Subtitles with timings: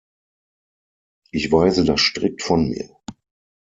[1.29, 2.89] Ich weise das strikt von mir!